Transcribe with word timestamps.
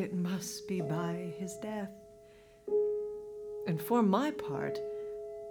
it 0.00 0.14
must 0.14 0.66
be 0.66 0.80
by 0.80 1.32
his 1.38 1.56
death. 1.56 1.90
And 3.66 3.80
for 3.80 4.02
my 4.02 4.30
part, 4.30 4.80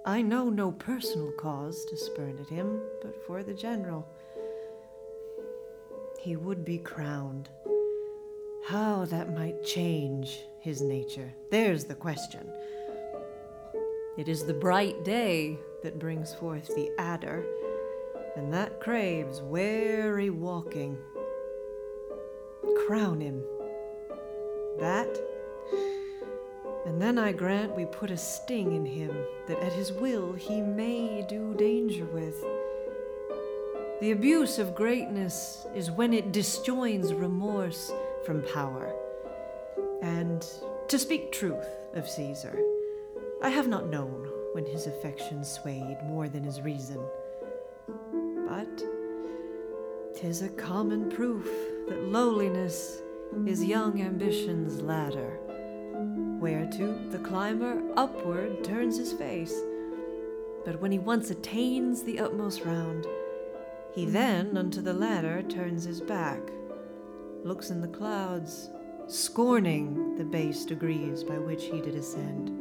I 0.05 0.23
know 0.23 0.49
no 0.49 0.71
personal 0.71 1.31
cause 1.33 1.85
to 1.85 1.95
spurn 1.95 2.39
at 2.39 2.49
him, 2.49 2.81
but 3.01 3.15
for 3.27 3.43
the 3.43 3.53
general. 3.53 4.07
He 6.19 6.35
would 6.35 6.65
be 6.65 6.79
crowned. 6.79 7.49
How 8.65 9.05
that 9.05 9.35
might 9.35 9.63
change 9.63 10.39
his 10.59 10.81
nature, 10.81 11.33
there's 11.51 11.85
the 11.85 11.95
question. 11.95 12.51
It 14.17 14.27
is 14.27 14.43
the 14.43 14.53
bright 14.53 15.05
day 15.05 15.57
that 15.83 15.99
brings 15.99 16.33
forth 16.33 16.75
the 16.75 16.91
adder, 16.97 17.45
and 18.35 18.51
that 18.53 18.81
craves 18.81 19.41
wary 19.41 20.29
walking. 20.29 20.97
Crown 22.87 23.21
him. 23.21 23.43
That 24.79 25.09
and 26.85 26.99
then 26.99 27.19
I 27.19 27.31
grant 27.31 27.75
we 27.75 27.85
put 27.85 28.09
a 28.09 28.17
sting 28.17 28.75
in 28.75 28.85
him 28.85 29.15
that 29.47 29.59
at 29.59 29.73
his 29.73 29.91
will 29.91 30.33
he 30.33 30.59
may 30.59 31.25
do 31.29 31.53
danger 31.53 32.05
with. 32.05 32.43
The 34.01 34.11
abuse 34.11 34.59
of 34.59 34.75
greatness 34.75 35.67
is 35.75 35.91
when 35.91 36.13
it 36.13 36.31
disjoins 36.31 37.13
remorse 37.13 37.91
from 38.25 38.41
power. 38.41 38.93
And 40.01 40.45
to 40.87 40.97
speak 40.97 41.31
truth 41.31 41.67
of 41.93 42.09
Caesar, 42.09 42.59
I 43.41 43.49
have 43.49 43.67
not 43.67 43.87
known 43.87 44.27
when 44.53 44.65
his 44.65 44.87
affection 44.87 45.43
swayed 45.43 45.97
more 46.05 46.27
than 46.27 46.43
his 46.43 46.59
reason. 46.61 46.99
But 48.47 48.83
tis 50.15 50.41
a 50.41 50.49
common 50.49 51.09
proof 51.09 51.47
that 51.87 52.03
lowliness 52.03 53.01
is 53.45 53.63
young 53.63 54.01
ambition's 54.01 54.81
ladder 54.81 55.39
whereto 56.39 56.97
the 57.09 57.19
climber 57.19 57.81
upward 57.97 58.63
turns 58.63 58.97
his 58.97 59.13
face. 59.13 59.53
But 60.65 60.79
when 60.81 60.91
he 60.91 60.99
once 60.99 61.29
attains 61.29 62.03
the 62.03 62.19
utmost 62.19 62.63
round, 62.63 63.05
he 63.93 64.05
then 64.05 64.57
unto 64.57 64.81
the 64.81 64.93
ladder 64.93 65.43
turns 65.43 65.83
his 65.83 65.99
back, 65.99 66.39
looks 67.43 67.69
in 67.69 67.81
the 67.81 67.87
clouds, 67.87 68.69
scorning 69.07 70.15
the 70.15 70.23
base 70.23 70.65
degrees 70.65 71.23
by 71.23 71.37
which 71.37 71.65
he 71.65 71.81
did 71.81 71.95
ascend. 71.95 72.51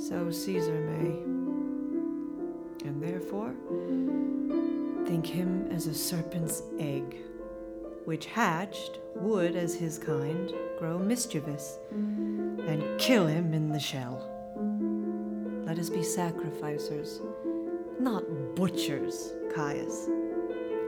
So 0.00 0.30
Caesar 0.30 0.80
may, 0.80 1.10
and 2.88 3.02
therefore 3.02 3.54
think 5.06 5.26
him 5.26 5.68
as 5.70 5.86
a 5.86 5.94
serpent's 5.94 6.62
egg, 6.78 7.16
which 8.06 8.26
hatched 8.26 9.00
would, 9.16 9.56
as 9.56 9.74
his 9.74 9.98
kind, 9.98 10.52
grow 10.78 10.96
mischievous 10.96 11.78
and 11.90 12.98
kill 12.98 13.26
him 13.26 13.52
in 13.52 13.68
the 13.68 13.80
shell. 13.80 14.22
Let 15.66 15.78
us 15.80 15.90
be 15.90 16.04
sacrificers, 16.04 17.20
not 17.98 18.22
butchers, 18.54 19.34
Caius. 19.52 20.08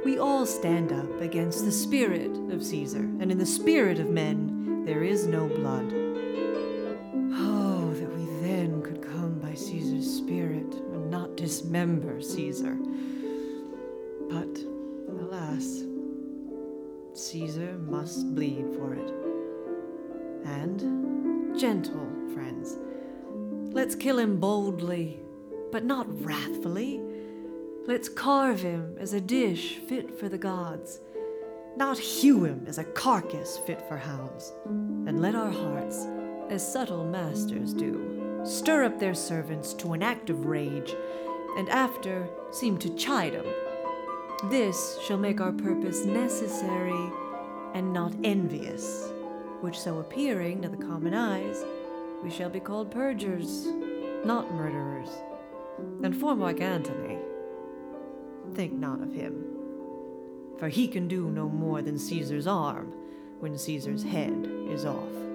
We 0.04 0.18
all 0.18 0.46
stand 0.46 0.92
up 0.92 1.20
against 1.20 1.64
the 1.64 1.72
spirit 1.72 2.30
of 2.52 2.64
Caesar, 2.64 3.00
and 3.00 3.32
in 3.32 3.38
the 3.38 3.44
spirit 3.44 3.98
of 3.98 4.08
men 4.08 4.84
there 4.84 5.02
is 5.02 5.26
no 5.26 5.48
blood. 5.48 5.92
Oh, 7.32 7.92
that 7.94 8.16
we 8.16 8.26
then 8.46 8.80
could 8.80 9.02
come 9.02 9.40
by 9.40 9.54
Caesar's 9.54 10.08
spirit 10.08 10.72
and 10.72 11.10
not 11.10 11.36
dismember 11.36 12.22
Caesar. 12.22 12.76
But, 14.30 14.60
alas, 15.08 15.82
Caesar 17.18 17.76
must 17.78 18.34
bleed 18.34 18.66
for 18.76 18.94
it. 18.94 19.12
And 20.44 21.58
gentle, 21.58 22.06
friends. 22.32 22.76
Let's 23.74 23.96
kill 23.96 24.18
him 24.18 24.38
boldly, 24.38 25.20
but 25.72 25.84
not 25.84 26.06
wrathfully. 26.24 27.02
Let's 27.86 28.08
carve 28.08 28.60
him 28.60 28.96
as 29.00 29.14
a 29.14 29.20
dish 29.20 29.78
fit 29.78 30.18
for 30.18 30.28
the 30.28 30.38
gods, 30.38 31.00
not 31.76 31.98
hew 31.98 32.44
him 32.44 32.64
as 32.68 32.78
a 32.78 32.84
carcass 32.84 33.58
fit 33.58 33.82
for 33.88 33.96
hounds. 33.96 34.52
And 34.66 35.20
let 35.20 35.34
our 35.34 35.50
hearts, 35.50 36.06
as 36.50 36.72
subtle 36.72 37.04
masters 37.04 37.74
do, 37.74 38.42
stir 38.44 38.84
up 38.84 39.00
their 39.00 39.14
servants 39.14 39.74
to 39.74 39.92
an 39.92 40.02
act 40.02 40.30
of 40.30 40.46
rage, 40.46 40.94
and 41.56 41.68
after 41.68 42.28
seem 42.52 42.78
to 42.78 42.90
chide 42.90 43.32
chide 43.32 43.34
'em. 43.34 43.67
This 44.44 44.98
shall 45.02 45.18
make 45.18 45.40
our 45.40 45.52
purpose 45.52 46.04
necessary 46.04 47.10
and 47.74 47.92
not 47.92 48.14
envious 48.22 49.10
which 49.60 49.78
so 49.78 49.98
appearing 49.98 50.62
to 50.62 50.68
the 50.68 50.76
common 50.76 51.14
eyes, 51.14 51.64
we 52.22 52.30
shall 52.30 52.50
be 52.50 52.60
called 52.60 52.90
perjurers, 52.90 53.66
not 54.24 54.52
murderers. 54.54 55.08
And 56.02 56.16
for 56.16 56.36
Mark 56.36 56.60
Antony, 56.60 57.18
think 58.54 58.72
not 58.72 59.02
of 59.02 59.12
him, 59.12 59.44
for 60.58 60.68
he 60.68 60.88
can 60.88 61.08
do 61.08 61.30
no 61.30 61.48
more 61.48 61.82
than 61.82 61.98
Caesar's 61.98 62.46
arm 62.46 62.92
when 63.40 63.58
Caesar's 63.58 64.02
head 64.02 64.48
is 64.68 64.84
off. 64.84 65.27